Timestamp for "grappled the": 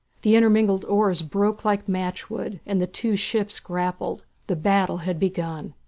3.59-4.55